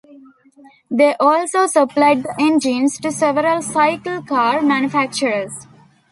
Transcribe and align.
They 0.89 1.15
also 1.19 1.67
supplied 1.67 2.23
the 2.23 2.33
engines 2.39 2.97
to 3.01 3.11
several 3.11 3.59
cyclecar 3.61 4.63
manufacturers. 4.65 5.67